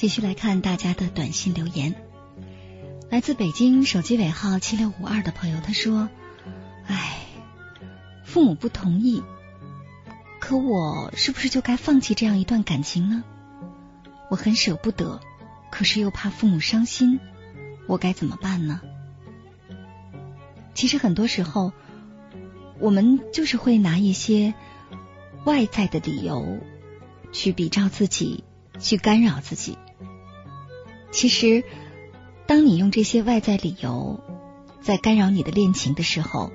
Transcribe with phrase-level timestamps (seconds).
[0.00, 1.94] 继续来看大家的短信留言，
[3.10, 6.08] 来自北京手机尾号七六五二的朋友，他说
[6.88, 7.18] ：“哎，
[8.24, 9.22] 父母不同意，
[10.38, 13.22] 可我是不是就该放弃这样一段感情呢？
[14.30, 15.20] 我很舍不得，
[15.70, 17.20] 可是又怕父母伤心，
[17.86, 18.80] 我该怎么办呢？”
[20.72, 21.74] 其实很多时候，
[22.78, 24.54] 我们就是会拿一些
[25.44, 26.58] 外在的理由
[27.32, 28.44] 去比照自己，
[28.78, 29.76] 去干扰自己。
[31.10, 31.64] 其实，
[32.46, 34.20] 当你用这些外在理由
[34.80, 36.50] 在干扰你的恋情的时候，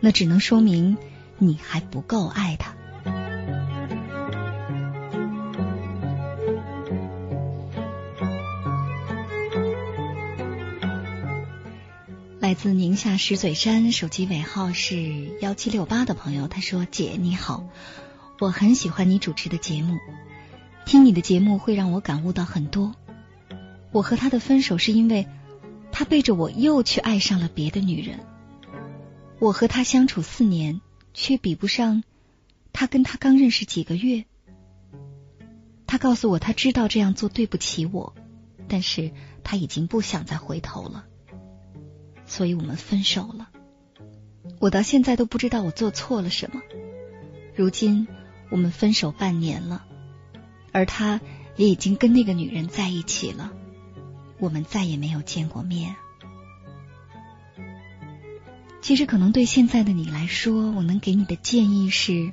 [0.00, 0.96] 那只能说明
[1.38, 2.74] 你还不够爱他。
[12.40, 17.64] 来自宁夏石嘴山，手机尾号是幺七六八的朋友，他说：“姐你好，
[18.40, 19.98] 我很喜欢你主持的节目，
[20.86, 22.94] 听你的节目会让我感悟到很多。”
[23.92, 25.26] 我和他的分手是因为
[25.92, 28.20] 他背着我又去爱上了别的女人。
[29.38, 30.80] 我和他相处四年，
[31.14, 32.04] 却比不上
[32.72, 34.24] 他跟他刚认识几个月。
[35.86, 38.14] 他告诉我，他知道这样做对不起我，
[38.68, 39.10] 但是
[39.42, 41.06] 他已经不想再回头了，
[42.26, 43.48] 所以我们分手了。
[44.60, 46.60] 我到现在都不知道我做错了什么。
[47.56, 48.06] 如今
[48.50, 49.84] 我们分手半年了，
[50.70, 51.20] 而他
[51.56, 53.52] 也已经跟那个女人在一起了。
[54.40, 55.94] 我们再也没有见过面。
[58.80, 62.30] 其实，可能对现在的你来说，我能给你的建议是：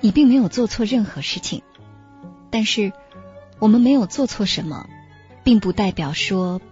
[0.00, 1.62] 你并没有做错任何事情。
[2.50, 2.92] 但是，
[3.58, 4.88] 我们没有做错什么，
[5.42, 6.62] 并不代表说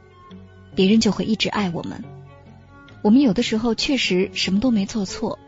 [0.76, 2.04] 别人就会一直爱我们。
[3.02, 5.40] 我们有的时候确实什么都没做错，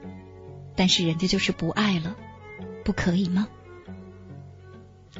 [0.75, 2.17] 但是人家就是不爱了，
[2.85, 3.47] 不可以吗？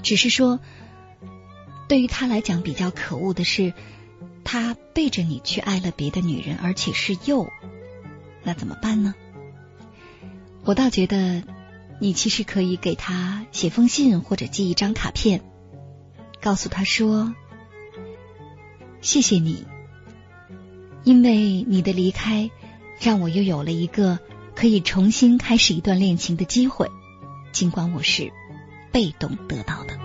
[0.03, 0.59] 只是说。
[1.87, 3.75] 对于他来讲，比较可恶的是，
[4.43, 7.49] 他背着你去爱了别的女人，而且是又，
[8.43, 9.15] 那怎么办呢？
[10.65, 11.43] 我倒觉得，
[12.01, 15.43] 你其实可以给他写封信，或者寄一张卡片，
[16.41, 17.35] 告诉他说
[19.03, 19.67] ：“谢谢你，
[21.05, 22.51] 因为你的离开，
[22.99, 24.19] 让我又有了一个
[24.55, 26.91] 可以重新开始一段恋情的机会，
[27.53, 28.33] 尽管我是
[28.91, 29.99] 被动得到的。”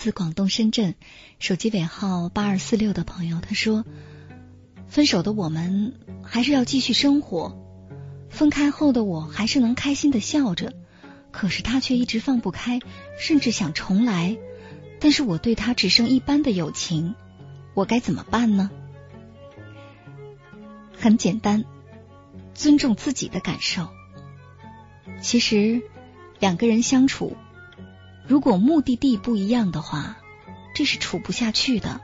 [0.00, 0.94] 自广东深圳，
[1.38, 3.84] 手机尾号八二四六的朋友，他说
[4.88, 7.58] ：“分手的我们还是要继续生活，
[8.30, 10.72] 分开后的我还是能开心的笑着，
[11.32, 12.80] 可是他却一直放不开，
[13.18, 14.38] 甚至想重来。
[15.00, 17.14] 但是我对他只剩一般的友情，
[17.74, 18.70] 我该怎么办呢？”
[20.96, 21.66] 很简单，
[22.54, 23.88] 尊重自己的感受。
[25.20, 25.82] 其实
[26.38, 27.36] 两个人相处。
[28.30, 30.16] 如果目的地不一样的话，
[30.72, 32.00] 这是处不下去的。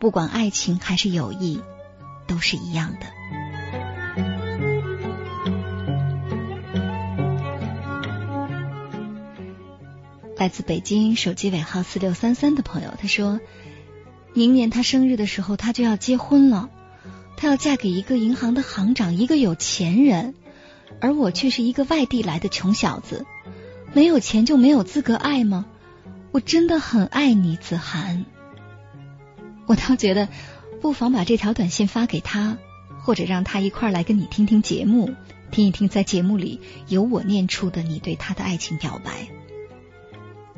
[0.00, 1.62] 不管爱情还是友谊，
[2.26, 3.06] 都是一样的。
[10.36, 13.38] 来自北京手机尾号四六三三的朋友，他说
[14.34, 16.68] ：“明年他生日的时候，他就要结婚了。
[17.36, 20.34] 他要嫁给一个银行的行长，一个有钱人，
[21.00, 23.24] 而我却是一个外地来的穷小子。”
[23.94, 25.66] 没有钱就没有资格爱吗？
[26.30, 28.26] 我真的很爱你，子涵。
[29.66, 30.28] 我倒觉得，
[30.80, 32.58] 不妨把这条短信发给他，
[33.00, 35.14] 或者让他一块来跟你听听节目，
[35.50, 39.28] 听一听在节目里由我念出的你对他的爱情表白。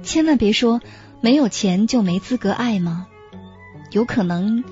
[0.02, 0.80] 千万别说
[1.20, 3.06] 没有钱就没资格爱吗？
[3.92, 4.64] 有可能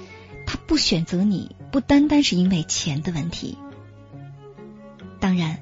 [0.47, 3.57] 他不选择你，不单单是因为钱的问题。
[5.21, 5.59] 当然，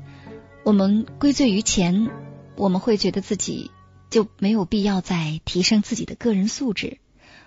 [0.64, 2.08] 我们归罪于钱。
[2.56, 3.70] 我们会觉得自己
[4.10, 6.98] 就没有必要再提升自己的个人素质，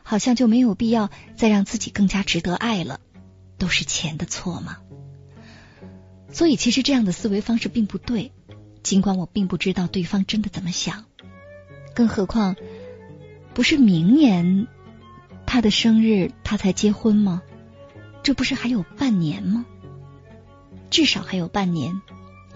[0.03, 3.00] 好像就没有必要再让自己更加值得爱了，
[3.57, 4.77] 都是钱的错吗？
[6.31, 8.31] 所以，其实这样的思维方式并不对。
[8.83, 11.06] 尽管我并不知道对方真的怎么想，
[11.94, 12.56] 更何况
[13.53, 14.67] 不是明年
[15.45, 17.41] 他的生日他才结婚吗？
[18.21, 19.65] 这不是还有半年吗？
[20.89, 22.01] 至少还有半年。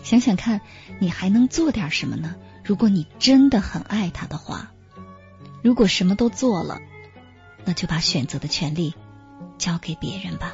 [0.04, 0.62] 想想看，
[1.00, 2.36] 你还能做点什么呢？
[2.64, 4.72] 如果你真的很爱他的话，
[5.64, 6.80] 如果什么都做了，
[7.66, 8.94] 那就把选择的权利
[9.58, 10.52] 交给别人吧。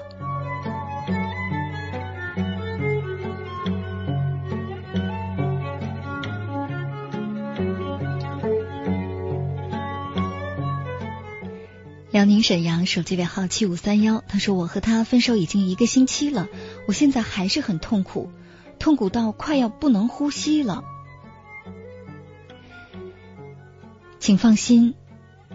[12.11, 16.47] 辽宁沈阳手机尾号七五三幺，他说：“我和他分手已经一个星期了，
[16.87, 18.31] 我现在还是很痛苦，
[18.79, 20.83] 痛苦到快要不能呼吸了。”
[24.19, 24.95] 请放心，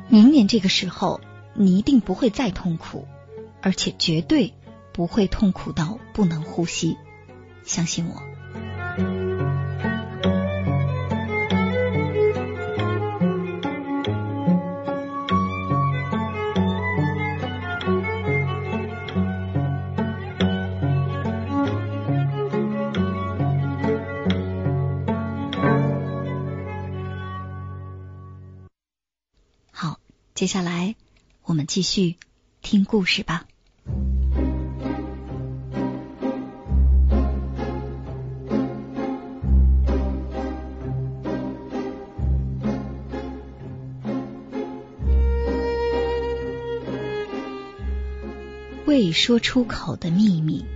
[0.08, 1.20] 明年这个时候
[1.54, 3.06] 你一定不会再痛苦，
[3.60, 4.54] 而且绝对
[4.92, 6.96] 不会痛苦到不能呼吸，
[7.64, 8.33] 相信我。
[30.44, 30.94] 接下来，
[31.44, 32.16] 我们继续
[32.60, 33.46] 听故事吧。
[48.84, 50.73] 未说出口的秘密。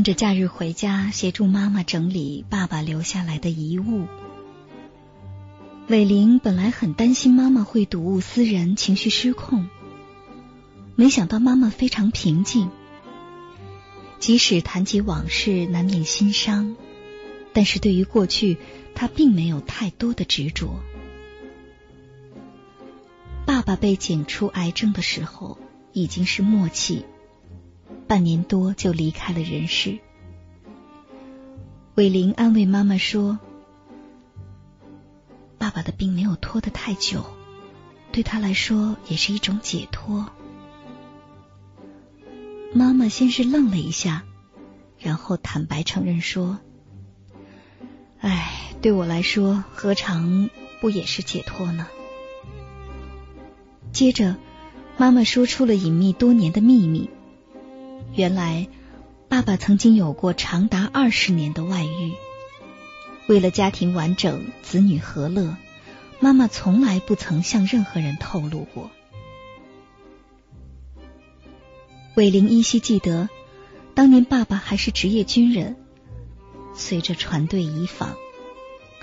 [0.00, 4.06] 趁着假日回家，协助妈妈整理爸爸留下来的遗物。
[5.88, 9.68] 伟玲本来很担心妈妈会睹物思人，情绪失控，
[10.96, 12.70] 没想到妈妈非常平静。
[14.18, 16.76] 即使谈及往事，难免心伤，
[17.52, 18.56] 但是对于过去，
[18.94, 20.80] 她并没有太多的执着。
[23.44, 25.58] 爸爸被检出癌症的时候，
[25.92, 27.04] 已经是末期。
[28.10, 30.00] 半年多就离开了人世。
[31.94, 33.38] 伟玲安慰妈妈说
[35.58, 37.24] ：“爸爸的病没有拖得太久，
[38.10, 40.28] 对他来说也是一种解脱。”
[42.74, 44.24] 妈妈先是愣了一下，
[44.98, 46.58] 然后坦白承认说
[48.18, 51.86] ：“哎，对我来说，何尝不也是解脱呢？”
[53.94, 54.34] 接着，
[54.98, 57.08] 妈妈说出了隐秘多年的秘密。
[58.14, 58.66] 原来，
[59.28, 62.12] 爸爸曾经有过长达二十年的外遇。
[63.28, 65.56] 为了家庭完整、子女和乐，
[66.18, 68.90] 妈妈从来不曾向任何人透露过。
[72.16, 73.28] 伟玲依稀记得，
[73.94, 75.76] 当年爸爸还是职业军人，
[76.74, 78.16] 随着船队移访，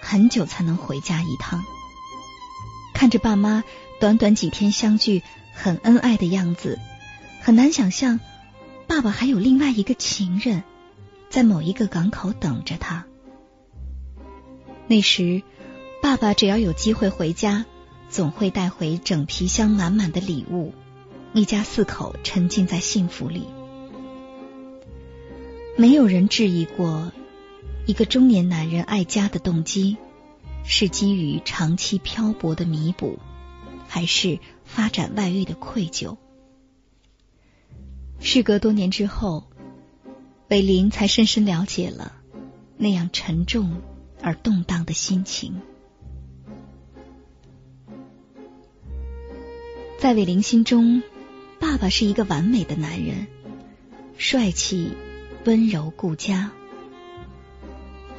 [0.02, 1.64] 很久才能回家一趟。
[2.94, 3.64] 看着爸妈
[4.02, 5.24] 短短几天相聚，
[5.54, 6.78] 很恩爱的样子，
[7.42, 8.20] 很难想象。
[8.88, 10.64] 爸爸还有另外一个情人，
[11.30, 13.06] 在某一个港口等着他。
[14.88, 15.44] 那时，
[16.02, 17.66] 爸爸只要有机会回家，
[18.10, 20.74] 总会带回整皮箱满满的礼物，
[21.34, 23.48] 一家四口沉浸在幸福里。
[25.76, 27.12] 没有人质疑过，
[27.86, 29.98] 一个中年男人爱家的动机
[30.64, 33.20] 是基于长期漂泊的弥补，
[33.88, 36.16] 还是发展外遇的愧疚？
[38.20, 39.48] 事隔多年之后，
[40.50, 42.14] 伟林才深深了解了
[42.78, 43.82] 那样沉重
[44.22, 45.62] 而动荡的心情。
[50.00, 51.02] 在伟林心中，
[51.60, 53.28] 爸爸是一个完美的男人，
[54.18, 54.92] 帅气、
[55.46, 56.52] 温柔、顾家。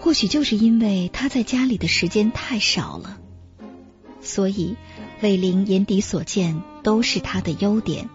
[0.00, 3.19] 或许就是因为他在家里的时间太少了，
[4.21, 4.76] 所以
[5.23, 8.09] 伟林眼底所见都是他的优点。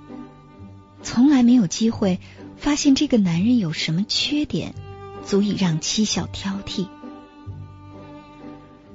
[1.03, 2.19] 从来没有机会
[2.57, 4.73] 发现这个男人有什么缺点，
[5.25, 6.87] 足以让妻小挑剔。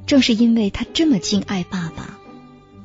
[0.06, 2.18] 正是因为他这么敬爱爸爸，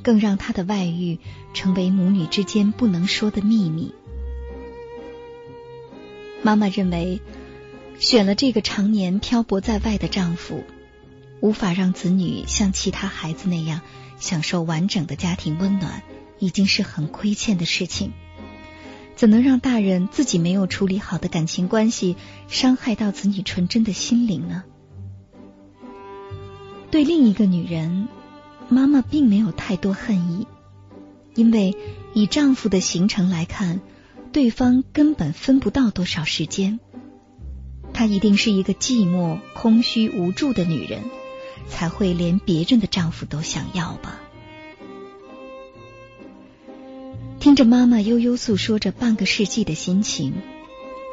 [0.04, 1.20] 更让他的外遇
[1.54, 3.96] 成为母女之间不能说的秘密。
[6.42, 7.22] 妈妈认为，
[7.98, 10.66] 选了这个常年漂泊在外的丈夫，
[11.40, 13.80] 无法让子女像其他孩子那样
[14.20, 16.04] 享受完整的家庭温暖，
[16.40, 18.12] 已经是很亏欠的事情。
[19.16, 22.18] 怎能让大人自己没有处理好的感情关系
[22.48, 24.64] 伤害到子女纯真的心灵呢？
[26.92, 28.08] 对另一个女人，
[28.70, 30.48] 妈妈并没有太多恨意，
[31.36, 31.76] 因为
[32.14, 33.82] 以丈夫的行程来看，
[34.32, 36.80] 对方根本分不到多少时间。
[37.94, 41.04] 她一定是一个寂寞、空虚、无助的女人，
[41.68, 44.20] 才会连别人的丈夫都想要吧。
[47.44, 50.34] 听着妈妈悠悠诉说着半个世纪的心情，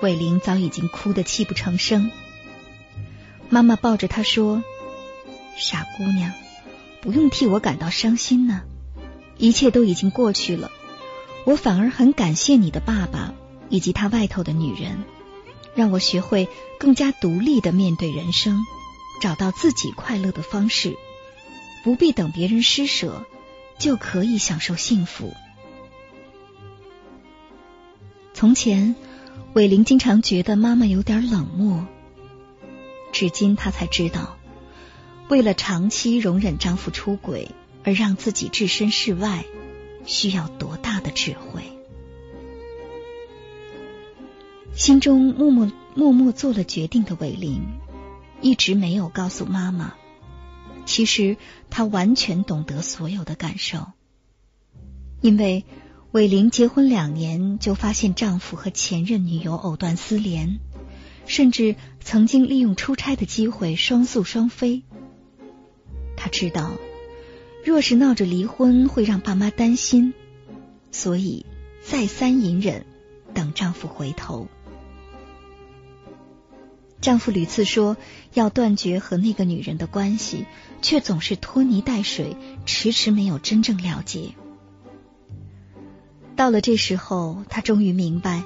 [0.00, 2.12] 伟玲早已经哭得泣不成声。
[3.48, 4.62] 妈妈抱着她说。
[5.58, 6.32] 傻姑娘，
[7.02, 8.62] 不用替我感到伤心呢，
[9.38, 10.70] 一切都已经过去了。
[11.46, 13.34] 我反而很感谢你的爸爸
[13.68, 15.02] 以及他外头的女人，
[15.74, 18.64] 让我学会更加独立的面对人生，
[19.20, 20.94] 找到自己快乐的方式，
[21.82, 23.26] 不必等别人施舍
[23.80, 25.34] 就可以享受幸福。
[28.32, 28.94] 从前，
[29.52, 31.86] 伟玲经常觉得妈妈有点冷漠，
[33.12, 34.36] 至今她才知道。
[35.28, 37.50] 为了长期容忍丈夫出轨
[37.84, 39.44] 而让自己置身事外，
[40.04, 41.62] 需要多大的智慧？
[44.74, 47.62] 心中默默默默做了决定的伟玲，
[48.40, 49.94] 一直没有告诉妈妈。
[50.86, 51.36] 其实
[51.68, 53.86] 她完全懂得所有的感受，
[55.20, 55.64] 因为
[56.12, 60.58] 伟玲结婚两年就发现丈夫和前任女友藕断丝连，
[61.24, 64.82] 甚至曾经利用出差的机会双宿双飞。
[66.16, 66.72] 她知道，
[67.64, 70.12] 若是闹着离婚会让爸妈担心，
[70.90, 71.46] 所以
[71.80, 72.86] 再三隐忍，
[73.32, 74.48] 等丈夫回头。
[77.00, 77.96] 丈夫屡次说
[78.34, 80.44] 要断绝和那个女人的关系，
[80.82, 82.36] 却总是拖泥带水，
[82.66, 84.34] 迟迟没有真正了结。
[86.40, 88.44] 到了这时候，他终于明白，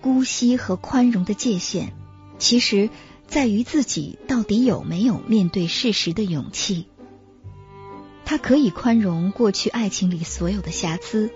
[0.00, 1.92] 姑息和宽容的界限，
[2.38, 2.88] 其实
[3.26, 6.86] 在于自己到底有没有面对事实的勇气。
[8.24, 11.32] 他可以宽容过去爱情里所有的瑕疵，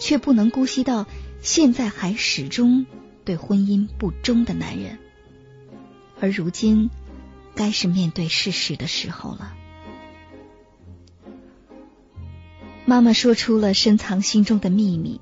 [0.00, 1.06] 却不能姑息到
[1.42, 2.84] 现在还始终
[3.24, 4.98] 对婚姻不忠的男人。
[6.18, 6.90] 而如今，
[7.54, 9.54] 该是面对事实的时候了。
[12.84, 15.20] 妈妈说出了深藏心中的秘密，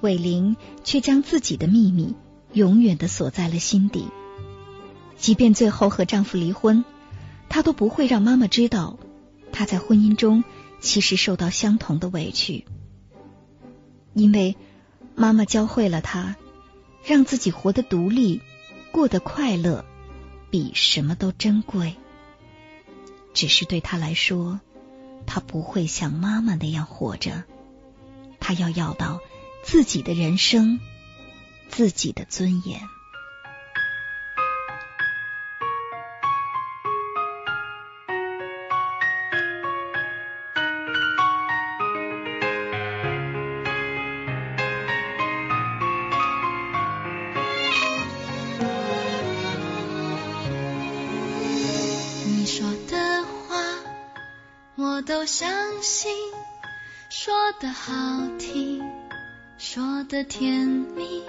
[0.00, 2.14] 伟玲却将自己的秘密
[2.52, 4.08] 永远的锁在了心底。
[5.16, 6.84] 即便最后和丈夫离婚，
[7.48, 8.98] 她都不会让妈妈知道。
[9.52, 10.44] 她在婚姻中
[10.80, 12.64] 其实受到相同的委屈，
[14.14, 14.56] 因为
[15.14, 16.36] 妈妈教会了她，
[17.04, 18.40] 让自己活得独立、
[18.92, 19.84] 过得快乐，
[20.50, 21.96] 比什么都珍贵。
[23.34, 24.60] 只是对她来说，
[25.26, 27.44] 她不会像妈妈那样活着，
[28.38, 29.20] 她要要到
[29.62, 30.80] 自己的人生
[31.68, 32.80] 自己的尊严。
[52.26, 53.56] 你说的话
[54.76, 56.12] 我都相信
[57.08, 57.92] 说的好
[58.38, 58.99] 听。
[59.62, 61.22] 说的甜蜜，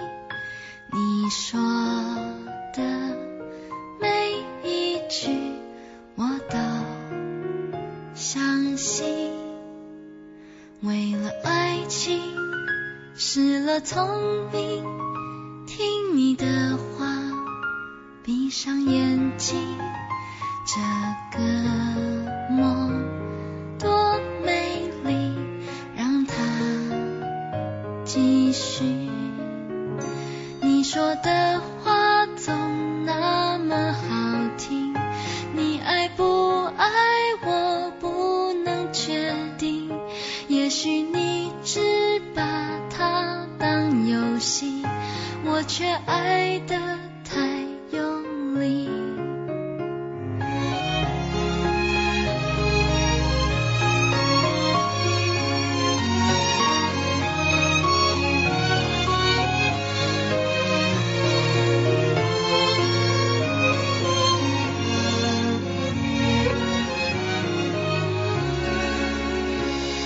[0.90, 1.60] 你说
[2.74, 2.82] 的
[4.00, 4.32] 每
[4.64, 5.30] 一句
[6.14, 6.56] 我都
[8.14, 9.04] 相信。
[10.80, 12.22] 为了爱情
[13.14, 14.82] 失了聪明，
[15.66, 17.06] 听你的话，
[18.24, 19.58] 闭上眼睛，
[20.66, 22.11] 这个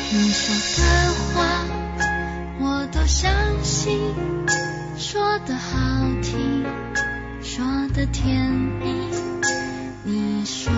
[0.08, 1.64] 你说的话
[2.60, 3.32] 我都相
[3.64, 3.98] 信
[4.96, 5.78] 说的好
[6.22, 6.64] 听
[7.42, 9.10] 说的甜蜜
[10.04, 10.72] 你说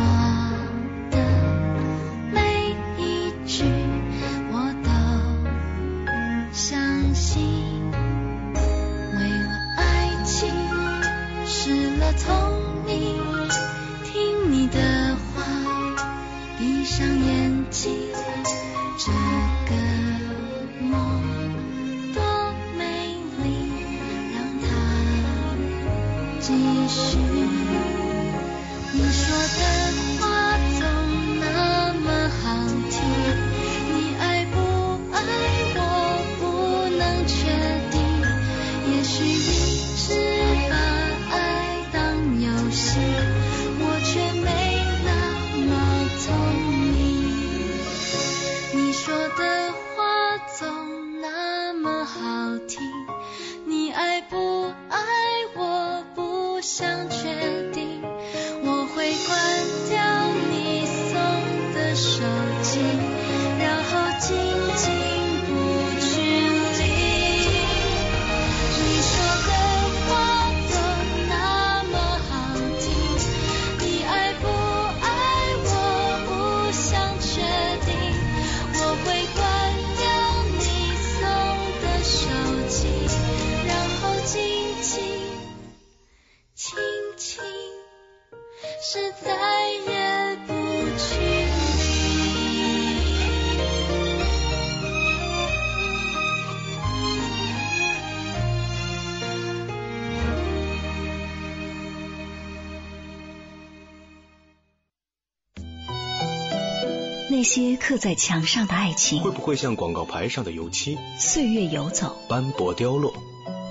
[107.59, 110.97] 些刻在墙上的爱情，会不会像广告牌上的油漆？
[111.19, 113.13] 岁月游走，斑驳凋落。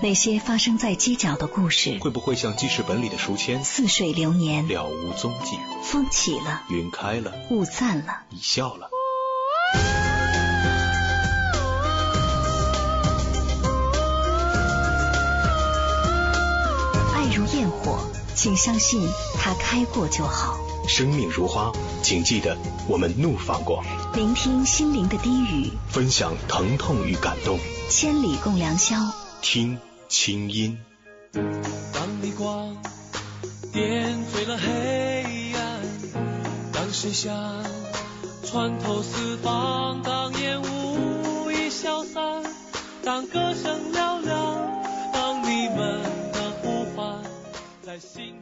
[0.02, 3.64] 那些发生在街角的故事，会不会像记事本里的书签？
[3.64, 5.58] 似水流年，了无踪迹。
[5.84, 8.90] 风起了，云开了，雾散了，你笑了。
[17.16, 18.00] 爱如焰火，
[18.36, 19.08] 请相信
[19.40, 20.60] 它开过就好。
[20.88, 23.84] 生命如花，请记得我们怒放过。
[24.16, 27.60] 聆听心灵的低语，分享疼痛与感动。
[27.90, 28.96] 千里共良宵，
[29.42, 30.78] 听清音。
[31.34, 32.76] 当你光
[33.74, 35.82] 点缀了黑暗，
[36.74, 37.36] 当声响
[38.46, 42.44] 穿透四方，当烟雾已消散，
[43.04, 44.82] 当歌声嘹亮，
[45.14, 47.22] 当你们的呼唤
[47.84, 48.36] 在心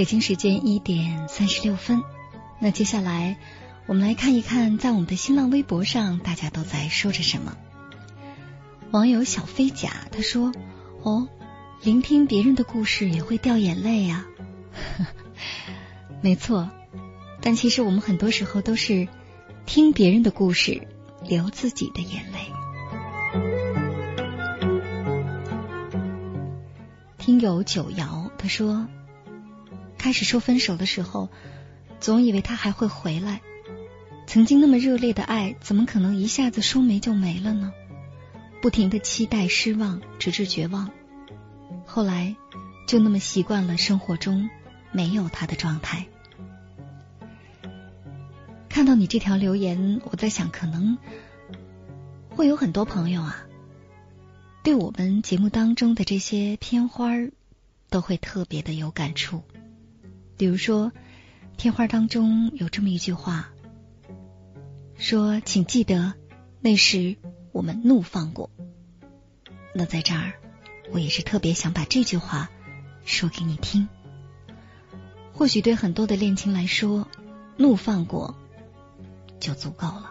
[0.00, 2.02] 北京时间一点三十六分，
[2.58, 3.36] 那接下来
[3.86, 7.54] 我们来看一看，在我们的新浪微博上大家都在说着什么。
[8.92, 10.54] 网友小飞甲他说
[11.04, 11.28] ：“哦，
[11.82, 14.24] 聆听别人的故事也会掉眼泪呀。
[16.24, 16.70] ”没错，
[17.42, 19.06] 但其实我们很多时候都是
[19.66, 20.88] 听别人的故事，
[21.28, 22.38] 流自己的眼泪。
[27.18, 28.88] 听友九瑶他说。
[30.00, 31.28] 开始说分手的时候，
[32.00, 33.42] 总以为他还会回来。
[34.26, 37.70] 曾经那么热烈的爱，怎么可能一下子说没就没了呢？
[38.62, 40.90] 不停的期待、失望，直至绝望。
[41.84, 42.34] 后来
[42.86, 44.48] 就那么习惯了生活中
[44.90, 46.06] 没有他的状态。
[48.70, 50.96] 看到你这条留言，我在想，可能
[52.30, 53.44] 会有很多朋友啊，
[54.62, 57.10] 对我们节目当中的这些片花
[57.90, 59.42] 都会特别的有感触。
[60.40, 60.90] 比如说，
[61.58, 63.50] 片花当中有这么一句话，
[64.96, 66.14] 说：“请记得，
[66.60, 67.18] 那时
[67.52, 68.50] 我们怒放过。”
[69.76, 70.32] 那在这儿，
[70.92, 72.48] 我也是特别想把这句话
[73.04, 73.86] 说给你听。
[75.34, 77.06] 或许对很多的恋情来说，
[77.58, 78.34] 怒放过
[79.40, 80.10] 就足够了。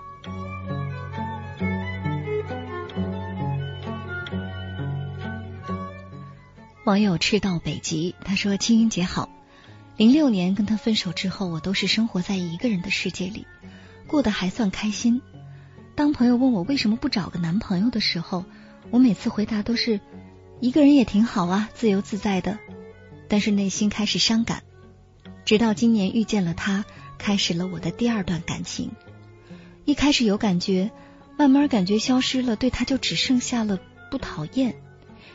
[6.86, 9.28] 网友赤道北极他说：“青音姐好。”
[10.00, 13.46] 零六年跟他分手之后，我都是生活在一个人的世界里，
[14.08, 15.22] 过得还算开心。
[15.94, 18.46] 当朋友问我为什么不找个男朋友的时候，
[18.92, 20.00] 我每次回答都是
[20.62, 22.60] 一个人也挺好啊，自由自在的。
[23.28, 24.64] 但是内心开始伤感，
[25.44, 26.86] 直到今年遇见了他，
[27.18, 28.92] 开始了我的第二段感情。
[29.84, 30.92] 一开始有感觉，
[31.38, 33.78] 慢慢感觉消失了，对他就只剩下了
[34.10, 34.76] 不讨厌。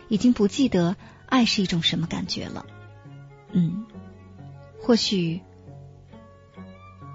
[0.09, 0.97] 已经不记得
[1.27, 2.65] 爱是一种什么感觉了。
[3.53, 3.85] 嗯，
[4.85, 5.41] 或许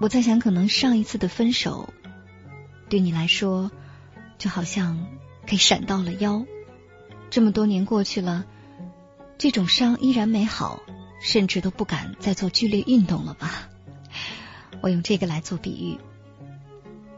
[0.00, 1.94] 我在想，可能上一次的分手
[2.88, 3.70] 对你来说，
[4.38, 5.06] 就好像
[5.46, 6.44] 给闪到了腰。
[7.30, 8.44] 这么多年过去了，
[9.38, 10.82] 这种伤依然没好，
[11.22, 13.68] 甚至都不敢再做剧烈运动了吧？
[14.82, 15.98] 我用这个来做比喻，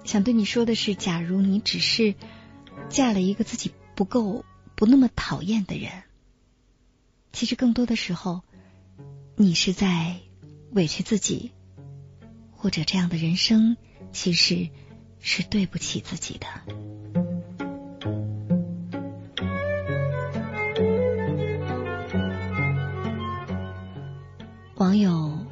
[0.05, 2.15] 想对你说的是：假如你只是
[2.91, 5.91] 嫁了一个自己不够、不那么讨厌的人，
[7.33, 8.43] 其实更多的时候，
[9.35, 10.21] 你是在
[10.73, 11.53] 委屈自己，
[12.51, 13.77] 或者这样的人生
[14.13, 14.69] 其实
[15.21, 16.47] 是对不起自己的。
[24.77, 25.47] 网友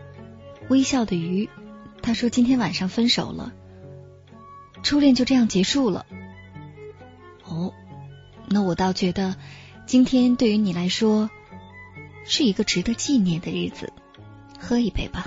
[0.69, 1.49] 微笑的鱼。
[2.03, 3.53] 他说：“今天晚上分手了，
[4.83, 6.07] 初恋就这样结束了。”
[7.45, 7.75] 哦，
[8.49, 9.37] 那我倒觉得
[9.85, 11.29] 今天对于你来说
[12.25, 13.93] 是一个值得纪念的日子，
[14.61, 15.27] 喝一杯吧。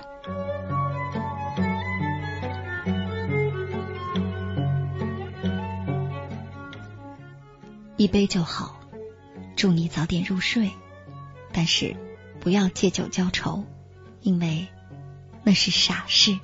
[7.98, 8.80] 一杯就好，
[9.56, 10.72] 祝你早点入睡，
[11.52, 11.96] 但是
[12.40, 13.64] 不要借酒浇愁，
[14.22, 14.68] 因为
[15.44, 16.38] 那是傻事。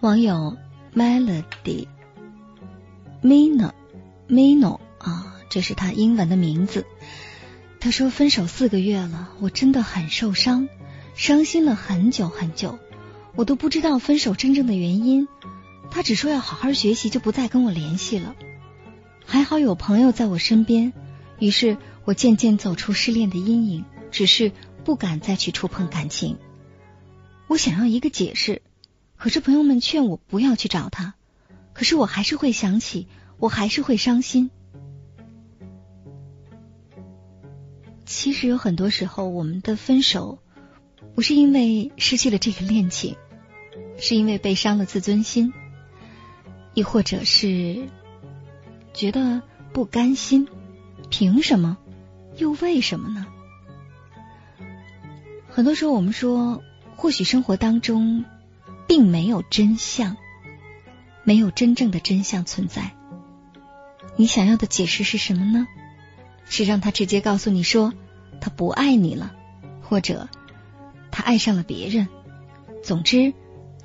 [0.00, 0.56] 网友
[0.94, 1.86] Melody
[3.22, 3.72] Mino
[4.28, 6.84] Mino 啊，这是他英文的名字。
[7.78, 10.68] 他说分手四个月了，我真的很受伤，
[11.14, 12.78] 伤心了很久很久，
[13.36, 15.28] 我都不知道分手真正的原因。
[15.90, 18.34] 他只说要好好学习，就不再跟我联系了。
[19.24, 20.92] 还好有朋友在我身边，
[21.38, 24.52] 于是我渐渐走出失恋的阴影，只是
[24.84, 26.38] 不敢再去触碰感情。
[27.46, 28.62] 我想要一个解释。
[29.16, 31.14] 可是朋友们劝我不要去找他，
[31.72, 33.08] 可是我还是会想起，
[33.38, 34.50] 我还是会伤心。
[38.04, 40.38] 其实有很多时候，我们的分手
[41.14, 43.16] 不是因为失去了这个恋情，
[43.98, 45.52] 是因为被伤了自尊心，
[46.74, 47.88] 亦或者是
[48.92, 50.48] 觉得不甘心。
[51.10, 51.78] 凭什么？
[52.36, 53.26] 又为什么呢？
[55.48, 56.62] 很多时候，我们说，
[56.96, 58.24] 或许生活当中。
[58.88, 60.18] 并没有真相，
[61.24, 62.92] 没有真正的真相存在。
[64.16, 65.66] 你想要的解释是什么呢？
[66.44, 67.94] 是让他直接告诉你说
[68.40, 69.32] 他不爱你了，
[69.80, 70.28] 或者
[71.10, 72.08] 他爱上了别人。
[72.82, 73.32] 总之，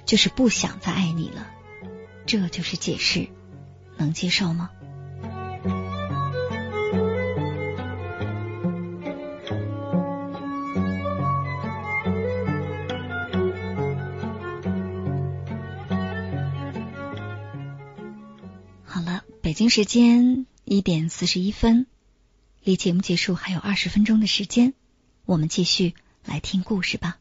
[0.05, 1.47] 就是不想再爱你了。
[2.25, 3.29] 这就是解释，
[3.95, 4.71] 能接受吗？
[19.57, 21.87] 京时间一点四十一分，
[22.63, 24.75] 离节目结束还有二十分钟的时间，
[25.25, 27.17] 我们继续来听故事吧。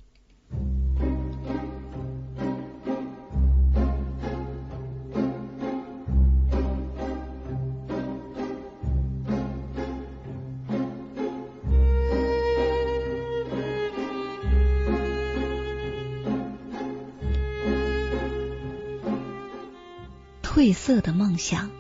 [20.43, 21.76] 褪色的梦想。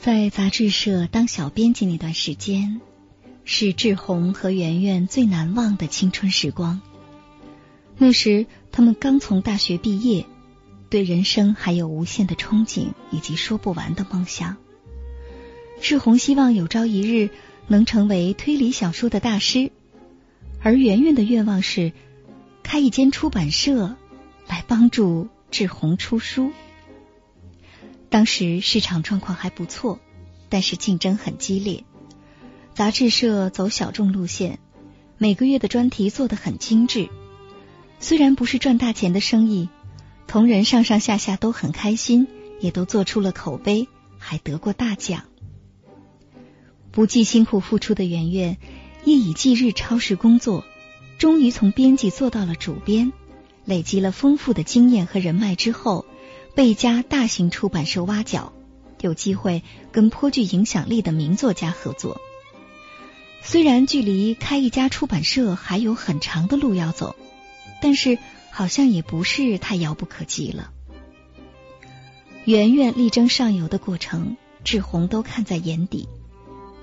[0.00, 2.80] 在杂志社当小编辑那段时间，
[3.44, 6.80] 是志宏和圆圆最难忘的青春时光。
[7.98, 10.24] 那时他们刚从大学毕业，
[10.88, 14.56] 对人生还有无限的憧憬以及说不完的梦想。
[15.82, 17.28] 志宏希望有朝一日
[17.66, 19.70] 能成为推理小说的大师，
[20.62, 21.92] 而圆圆的愿望是
[22.62, 23.96] 开一间出版社，
[24.48, 26.52] 来帮助志宏出书。
[28.10, 30.00] 当时市场状况还不错，
[30.48, 31.84] 但是竞争很激烈。
[32.74, 34.58] 杂志社走小众路线，
[35.16, 37.08] 每个月的专题做得很精致。
[38.00, 39.68] 虽然不是赚大钱的生意，
[40.26, 42.26] 同仁上上下下都很开心，
[42.58, 43.86] 也都做出了口碑，
[44.18, 45.24] 还得过大奖。
[46.90, 48.58] 不计辛苦付出的圆圆，
[49.04, 50.64] 夜以继日超时工作，
[51.16, 53.12] 终于从编辑做到了主编。
[53.66, 56.04] 累积了丰富的经验和人脉之后。
[56.54, 58.52] 被一家大型出版社挖角，
[59.00, 62.20] 有机会跟颇具影响力的名作家合作。
[63.42, 67.16] 虽然距离开一家出版社还有很长的路要走，
[67.80, 68.18] 但是
[68.50, 70.70] 好像也不是太遥不可及了。
[72.44, 76.08] 圆圆力争上游的过程，志宏都看在眼底。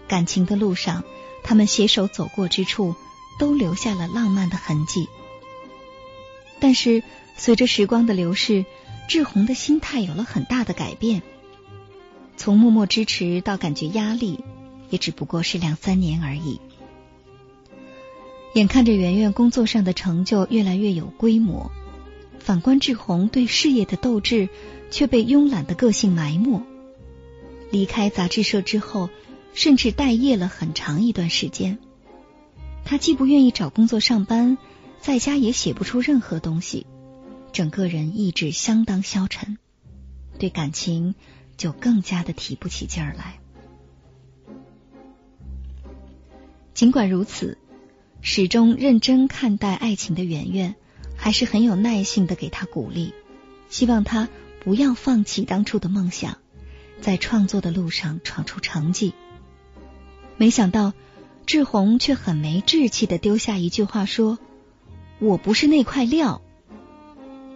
[0.07, 1.03] 感情的路上，
[1.43, 2.95] 他们携手走过之处，
[3.37, 5.07] 都留下了浪漫的痕迹。
[6.59, 7.03] 但是，
[7.35, 8.65] 随着时光的流逝，
[9.07, 11.21] 志宏的心态有了很大的改变。
[12.35, 14.39] 从默默支持到感觉压力，
[14.89, 16.59] 也只不过是两三年而已。
[18.53, 21.71] 眼看着圆圆工作上的成就越来越有规模，
[22.39, 24.49] 反观志宏对事业的斗志
[24.91, 26.61] 却被慵懒的个性埋没。
[27.71, 29.09] 离开杂志社之后，
[29.53, 31.77] 甚至待业了很长一段时间。
[32.85, 34.57] 他既不愿意找工作上班，
[35.01, 36.85] 在家也写不出任何东西，
[37.57, 39.57] 整个人意志相当消沉，
[40.37, 41.15] 对感情。
[41.57, 43.39] 就更加的提不起劲儿来。
[46.75, 47.57] 尽管如此，
[48.21, 50.75] 始终认真看待爱情的圆圆，
[51.15, 53.15] 还是很有耐性的给他鼓励，
[53.69, 54.29] 希望他
[54.63, 56.37] 不要放弃当初的梦想，
[57.01, 59.15] 在创作的路上闯出成绩。
[60.37, 60.93] 没想到
[61.47, 64.37] 志宏却很没志气的丢下一句话说
[65.17, 66.43] ：“我不是那块料。”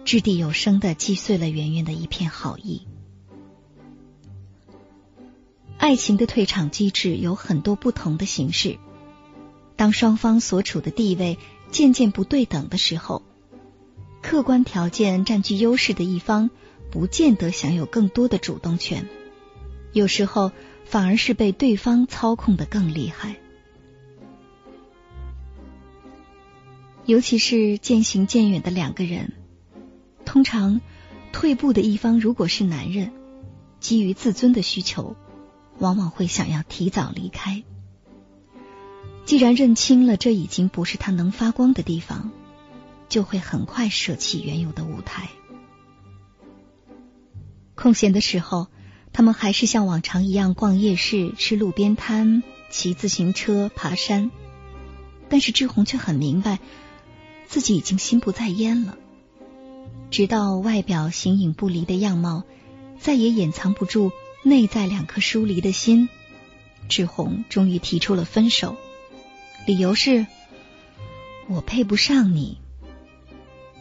[0.04, 2.86] 掷地有声的击碎了圆圆的一片好意。
[5.78, 8.78] 爱情的退场机制有很多不同的形式。
[9.74, 11.38] 当双方所处的地位
[11.70, 13.22] 渐渐不对等的时候，
[14.20, 16.50] 客观条件占据优势的一方
[16.90, 19.08] 不见得享有更多的主动权，
[19.92, 20.52] 有时候
[20.84, 23.36] 反而是被对方操控的更厉害。
[27.04, 29.32] 尤其是渐行渐远的两个人，
[30.32, 30.80] 通常
[31.30, 33.12] 退步的一方如果是男人，
[33.80, 35.14] 基于自尊的需求。
[35.78, 37.62] 往往会想要提早离开。
[39.26, 42.30] 既然认清了这已经不是他能发光的地方，
[43.10, 45.28] 就会很快舍弃原有的舞台。
[47.74, 48.68] 空闲的时候，
[49.12, 54.30] 他们还是像往常一样逛夜市、吃路边摊、骑自行车、爬山。
[55.28, 56.58] 但是志宏却很明白，
[57.48, 58.96] 自己已经心不在焉了。
[60.10, 62.44] 直到外表形影不离的样貌，
[62.98, 64.12] 再也掩藏不住。
[64.44, 66.08] 内在两颗疏离的心，
[66.88, 68.76] 志宏终于提出了分手，
[69.66, 70.26] 理由是
[71.48, 72.58] 我配不上你，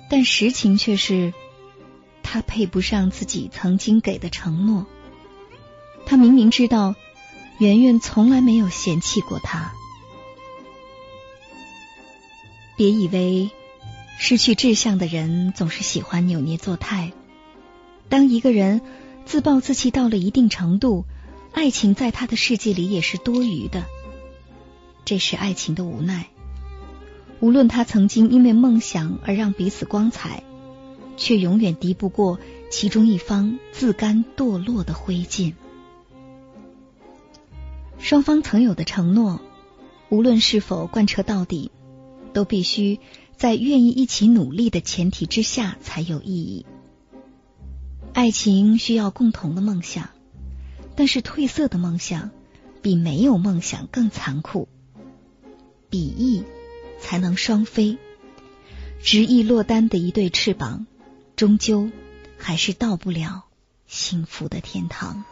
[0.08, 1.34] 但实情却是
[2.22, 4.86] 他配不上自己曾经给的承诺。
[6.06, 6.94] 他明明知道
[7.58, 9.74] 圆圆从来没有嫌弃过他，
[12.78, 13.50] 别以为
[14.18, 17.12] 失去志向的人总是喜欢扭捏作态，
[18.10, 18.82] 当一个人。
[19.24, 21.06] 自暴自弃到了一定程度，
[21.54, 23.86] 爱情在他的世界里也是多余的。
[25.06, 26.28] 这是爱情的无奈。
[27.40, 30.44] 无论他曾经因为梦想而让彼此光彩，
[31.18, 32.40] 却永远敌不过
[32.72, 35.54] 其中一方自甘堕落的灰烬。
[38.00, 39.40] 双方曾有的承诺，
[40.10, 41.72] 无论是否贯彻到底，
[42.34, 43.00] 都必须
[43.42, 46.68] 在愿意一起努力的前提之下才有意义。
[48.14, 50.12] 爱情需要共同的梦想，
[50.96, 52.30] 但是褪色的梦想
[52.84, 54.68] 比没有梦想更残酷。
[55.90, 56.44] 比翼
[57.00, 57.98] 才能双飞，
[59.02, 60.86] 执意落单的一对翅膀，
[61.36, 61.90] 终究
[62.38, 63.46] 还是到不了
[63.88, 65.24] 幸福的天堂。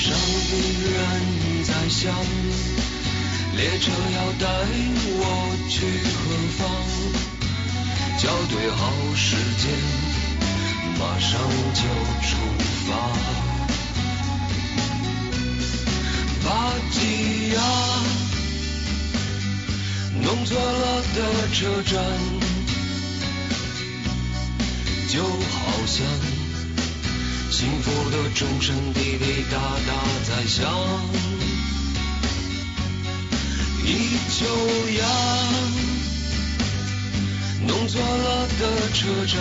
[0.00, 0.52] 上的
[0.90, 0.96] 人
[1.62, 2.10] 在想，
[3.54, 4.46] 列车要带
[5.12, 5.22] 我
[5.68, 5.76] 去
[6.16, 6.18] 何
[6.56, 6.58] 方？
[8.18, 8.80] 校对好
[9.14, 9.62] 时间，
[10.98, 11.38] 马上
[11.74, 11.82] 就
[12.24, 12.28] 出
[12.86, 12.88] 发。
[16.44, 16.48] 巴
[16.90, 16.98] 吉
[17.54, 17.58] 亚，
[20.22, 21.18] 弄错了的
[21.52, 22.02] 车站，
[25.08, 26.29] 就好像。
[27.60, 29.92] 幸福的钟声滴滴答答
[30.24, 30.64] 在响，
[33.84, 34.46] 依旧
[34.98, 35.04] 呀，
[37.66, 38.62] 弄错了的
[38.94, 39.36] 车站。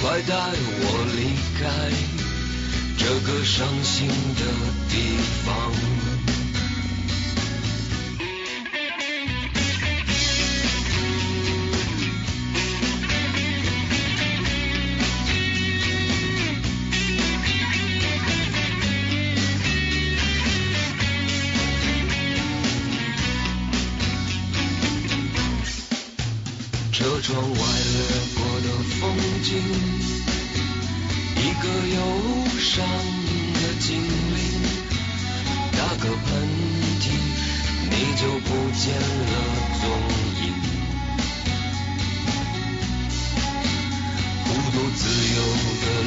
[0.00, 0.34] 快带
[0.80, 0.82] 我
[1.14, 1.60] 离开
[2.96, 4.42] 这个伤心的
[4.88, 4.94] 地
[5.44, 6.07] 方。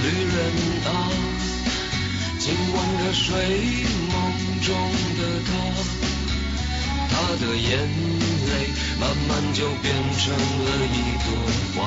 [0.04, 0.38] 旅人
[0.86, 0.90] 啊，
[2.40, 3.28] 紧望着睡
[4.12, 4.14] 梦
[4.62, 4.68] 中
[5.18, 5.50] 的他，
[7.10, 7.70] 他的眼
[8.48, 8.52] 泪
[9.00, 11.28] 慢慢就变成了一朵
[11.76, 11.80] 花。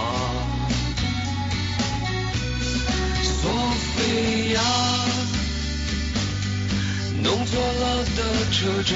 [3.22, 3.50] 索
[3.96, 3.98] 菲
[4.54, 4.58] 亚，
[7.20, 8.18] 弄错了的
[8.52, 8.94] 车站，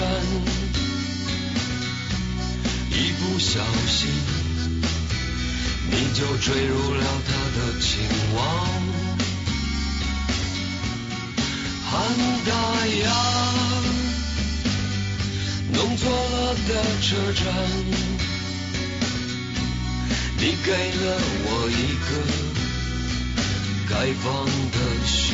[2.90, 3.98] 一不小心
[5.90, 7.90] 你就坠入了他的情
[8.36, 8.87] 网。
[11.90, 11.96] 汉
[12.44, 12.52] 达
[12.86, 13.08] 亚，
[15.72, 16.70] 弄错了的
[17.00, 17.42] 车站，
[20.36, 22.08] 你给了我一个
[23.88, 24.26] 该放
[24.70, 25.26] 的胸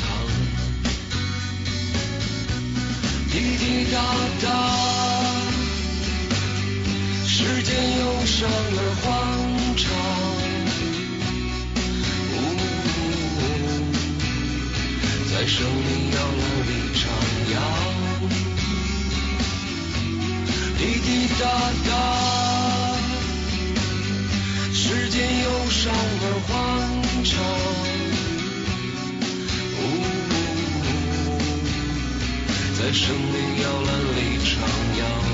[0.00, 0.02] 膛，
[3.30, 3.94] 滴滴答
[4.42, 4.46] 答，
[7.26, 7.68] 时间
[7.98, 9.06] 又上了慌
[9.76, 10.37] 张。
[15.40, 17.00] 在生命摇篮里徜
[17.54, 17.56] 徉，
[20.76, 21.42] 滴滴答
[21.86, 21.90] 答，
[24.72, 26.52] 时间忧伤而欢
[27.22, 27.30] 畅。
[32.76, 34.48] 在生命摇篮里徜
[34.98, 35.27] 徉。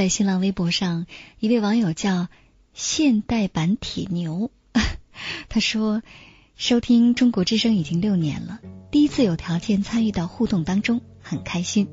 [0.00, 1.04] 在新浪微博上，
[1.40, 2.28] 一位网友叫
[2.72, 4.50] 现代版铁牛，
[5.50, 6.00] 他说
[6.56, 8.60] 收听中国之声已经六年了，
[8.90, 11.88] 第一次有条件参与到互动当中，很开心。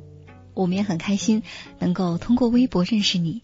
[0.53, 1.43] 我们也很开心
[1.79, 3.41] 能够通过微博认识你，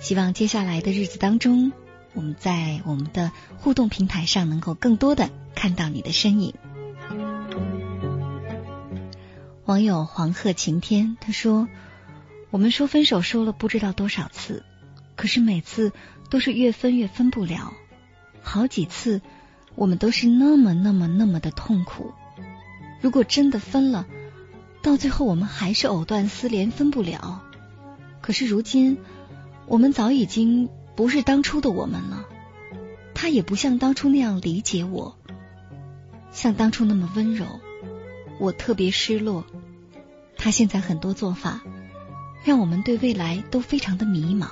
[0.00, 1.70] 希望接下来的日子当中，
[2.12, 6.54] 我们在我们的互动平台上能够更多的看到你的身影。
[9.64, 11.68] 网友黄鹤晴天他说。
[12.52, 14.62] 我们说分手说了不知道多少次，
[15.16, 15.90] 可是每次
[16.28, 17.72] 都是越分越分不了，
[18.42, 19.22] 好几次
[19.74, 22.12] 我们都是那么那么那么的痛苦。
[23.00, 24.06] 如果真的分了，
[24.82, 27.42] 到最后我们还是藕断丝连，分不了。
[28.20, 28.98] 可是如今
[29.66, 32.26] 我们早已经不是当初的我们了，
[33.14, 35.16] 他也不像当初那样理解我，
[36.32, 37.46] 像当初那么温柔，
[38.38, 39.46] 我特别失落。
[40.36, 41.62] 他现在很多做法。
[42.44, 44.48] 让我们对未来都非常的迷茫。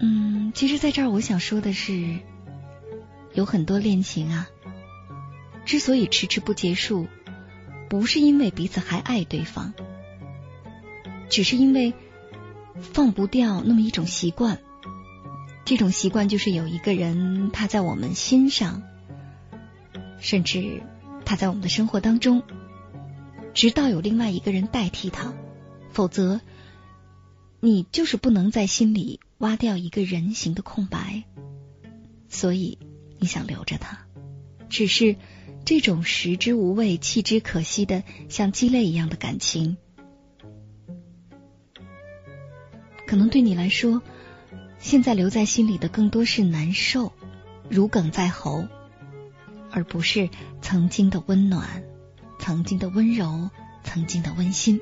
[0.00, 2.18] 嗯，其实，在这儿我想说的是，
[3.34, 4.48] 有很多恋情啊，
[5.64, 7.06] 之所以迟迟不结束，
[7.88, 9.74] 不是因为彼此还爱对方，
[11.28, 11.94] 只是因为
[12.74, 14.58] 放不掉那么一种习惯。
[15.64, 18.82] 这种习惯就是有一个人他在我们心上，
[20.18, 20.82] 甚至
[21.24, 22.42] 他在我们的生活当中。
[23.54, 25.34] 直到有另外一个人代替他，
[25.90, 26.40] 否则
[27.60, 31.24] 你就是不能在心里挖掉一个人形的空白。
[32.28, 32.78] 所以
[33.18, 34.06] 你想留着他，
[34.70, 35.16] 只是
[35.64, 39.76] 这种食之无味、弃之可惜的像鸡肋一样的感情，
[43.06, 44.00] 可能对你来说，
[44.78, 47.12] 现在留在心里的更多是难受，
[47.68, 48.66] 如鲠在喉，
[49.70, 50.30] 而不是
[50.62, 51.84] 曾经的温暖。
[52.44, 53.50] 曾经的温柔，
[53.84, 54.80] 曾经的温馨，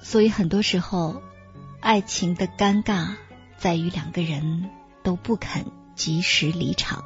[0.00, 1.20] 所以很多时候，
[1.80, 3.16] 爱情的尴尬
[3.58, 4.70] 在于两个人
[5.02, 7.04] 都不肯及时离场。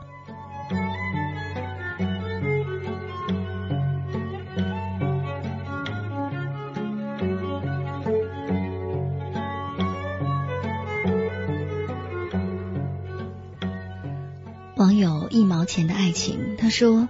[14.77, 17.09] 网友一毛钱的爱情，他说。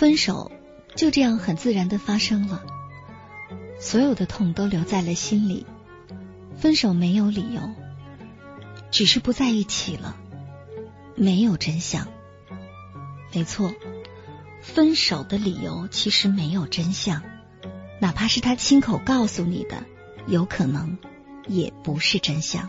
[0.00, 0.50] 分手
[0.96, 2.62] 就这样很自然的发生了，
[3.78, 5.66] 所有的痛都留在了心里。
[6.56, 7.60] 分手没有理由，
[8.90, 10.16] 只是不在一起了，
[11.16, 12.08] 没有真相。
[13.34, 13.74] 没错，
[14.62, 17.22] 分手的理由其实没有真相，
[18.00, 19.84] 哪怕是他亲口告诉你的，
[20.26, 20.96] 有可能
[21.46, 22.66] 也不是真相。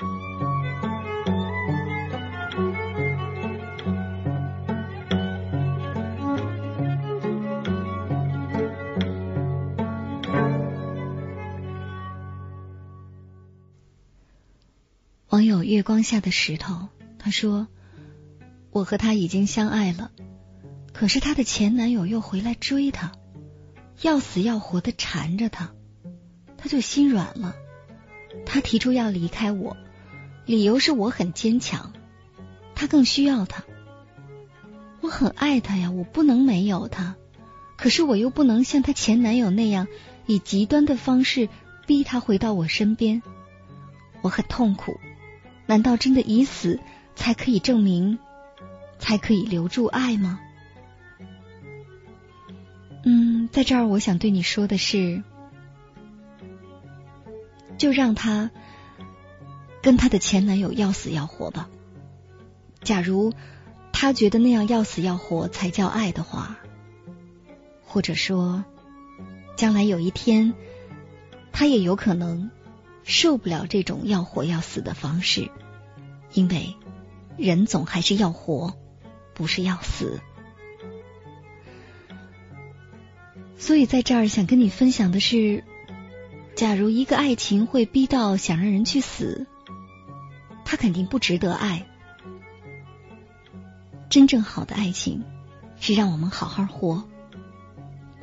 [15.81, 17.67] 月光下的石头，他说
[18.69, 20.11] ：“我和他已经相爱了，
[20.93, 23.13] 可是他的前男友又回来追她，
[24.03, 25.71] 要死要活的缠着她，
[26.55, 27.55] 他就心软了。
[28.45, 29.75] 他提出要离开我，
[30.45, 31.93] 理由是我很坚强，
[32.75, 33.63] 他更需要他。
[34.99, 37.15] 我很爱他呀，我不能没有他，
[37.75, 39.87] 可是我又不能像他前男友那样，
[40.27, 41.49] 以极端的方式
[41.87, 43.23] 逼他回到我身边，
[44.21, 44.99] 我很痛苦。”
[45.71, 46.81] 难道真的以死
[47.15, 48.19] 才可以证明，
[48.99, 50.37] 才可以留住爱吗？
[53.05, 55.23] 嗯，在这儿我想对你说的是，
[57.77, 58.51] 就让他
[59.81, 61.69] 跟他的前男友要死要活吧。
[62.81, 63.31] 假如
[63.93, 66.57] 他觉得那样要死要活才叫爱的话，
[67.85, 68.65] 或者说，
[69.55, 70.53] 将来有一天，
[71.53, 72.51] 他也有可能
[73.03, 75.49] 受不了这种要活要死的方式。
[76.33, 76.75] 因为
[77.37, 78.75] 人总还是要活，
[79.33, 80.21] 不是要死。
[83.57, 85.63] 所以在这儿想跟你分享的是，
[86.55, 89.45] 假如一个爱情会逼到想让人去死，
[90.65, 91.85] 他肯定不值得爱。
[94.09, 95.23] 真正好的爱情
[95.79, 97.03] 是让我们好好活，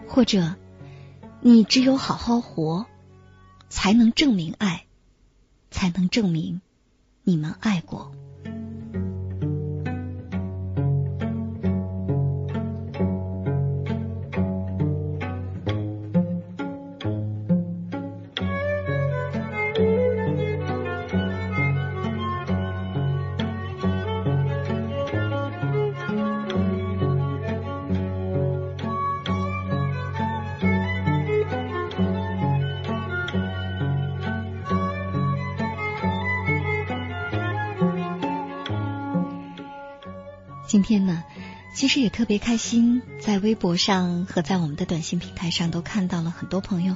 [0.07, 0.55] 或者
[1.41, 2.87] 你只有好好活，
[3.69, 4.87] 才能证明爱，
[5.71, 6.61] 才能证明。
[7.23, 8.14] 你们爱过。
[40.79, 41.24] 今天呢，
[41.74, 46.95] 其实也特别开心，在微博上和在我们的短信平台上都看到了很多朋友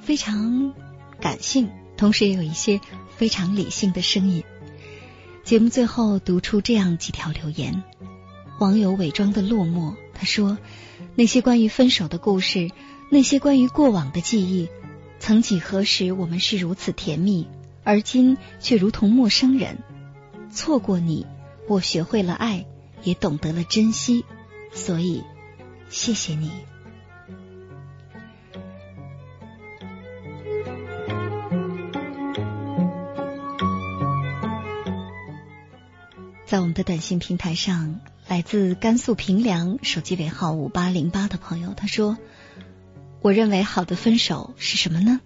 [0.00, 0.72] 非常
[1.20, 2.80] 感性，同时也有一些
[3.16, 4.44] 非常理性的声音。
[5.42, 7.82] 节目最后读出这样几条留言：
[8.60, 10.56] 网友伪装的落寞，他说
[11.16, 12.70] ：“那些关于分手的故事，
[13.10, 14.68] 那些关于过往的记忆，
[15.18, 17.48] 曾几何时我们是如此甜蜜，
[17.82, 19.78] 而今却如同陌生人。
[20.52, 21.26] 错过你，
[21.68, 22.66] 我学会了爱。”
[23.06, 24.24] 也懂得了珍惜，
[24.72, 25.22] 所以
[25.88, 26.50] 谢谢你。
[36.46, 42.18] 在我们的短信平台上，来自甘肃平凉手机尾号五八零八的朋友他说
[43.22, 45.20] ：“我认为好的分手是什么呢？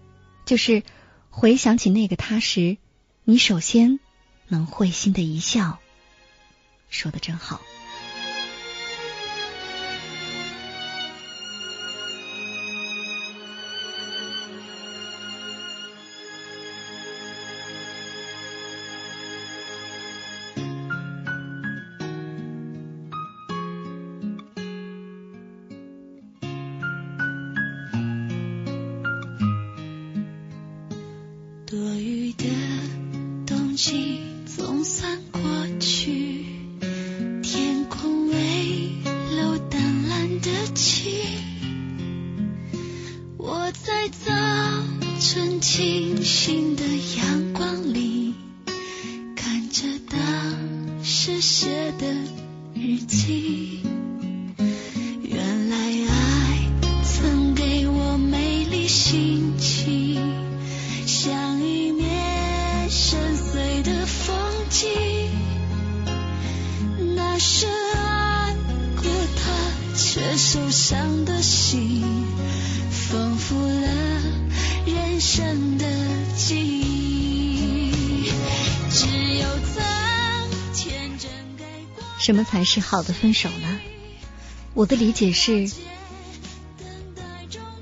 [0.45, 0.83] 就是
[1.31, 2.77] 回想起那个他时，
[3.25, 4.01] 你首先
[4.49, 5.79] 能会心的一笑。”
[6.91, 7.61] 说的真好。
[75.21, 75.85] 一生的
[76.35, 77.93] 记，
[78.91, 79.47] 只有
[79.77, 79.85] 在
[80.75, 81.31] 天真
[82.19, 83.79] 什么才是好的分手呢？
[84.73, 85.71] 我的理解是，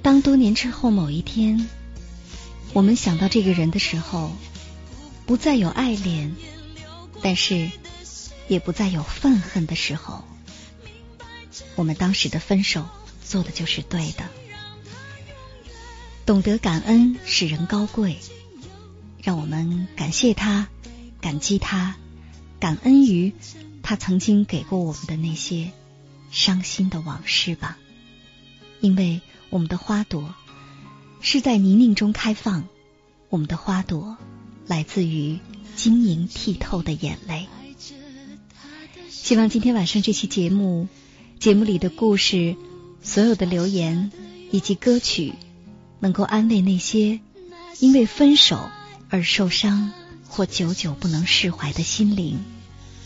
[0.03, 1.69] 当多年之后某一天，
[2.73, 4.33] 我们想到这个人的时候，
[5.25, 6.35] 不再有爱恋，
[7.23, 7.71] 但是
[8.49, 10.25] 也不再有愤恨的时候，
[11.77, 12.85] 我们当时的分手
[13.25, 14.25] 做的就是对的。
[16.29, 18.19] 懂得感恩使人高贵，
[19.23, 20.69] 让我们感谢他，
[21.23, 21.97] 感激他，
[22.61, 23.33] 感恩于
[23.83, 25.73] 他曾经给过我们的那些
[26.31, 27.79] 伤心的往事吧。
[28.81, 30.35] 因为我们的花朵
[31.23, 32.69] 是在泥泞中开放，
[33.31, 34.19] 我们的花朵
[34.67, 35.39] 来自于
[35.77, 37.47] 晶莹剔透的眼泪。
[39.09, 40.89] 希望今天晚上这期节目，
[41.41, 42.55] 节目里的故事，
[43.01, 44.13] 所有的留言
[44.51, 45.33] 以及歌曲。
[46.01, 47.21] 能够安慰那些
[47.81, 48.69] 因为分手
[49.09, 49.93] 而受伤
[50.27, 52.45] 或久久不能释怀的心灵，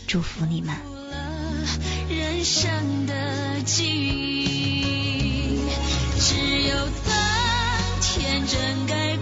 [0.07, 0.75] 祝福你们。
[6.19, 6.29] 只
[6.67, 7.13] 有曾
[8.01, 9.17] 天真该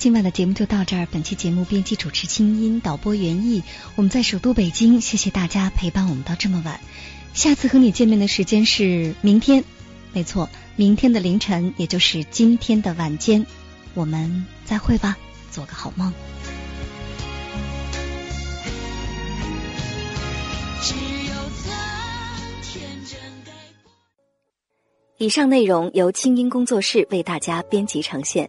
[0.00, 1.06] 今晚的节目就到这儿。
[1.12, 3.62] 本期节目编辑主持清音，导播袁毅。
[3.96, 6.80] 我们在首都北京，谢谢大家陪伴我们到这么晚。
[7.34, 9.62] 下次和你见面的时间是明天，
[10.14, 13.44] 没错，明天的凌晨，也就是今天的晚间。
[13.92, 15.18] 我们再会吧，
[15.50, 16.10] 做个好梦。
[25.18, 28.48] 以上内容由清音工作室为大家编辑呈现。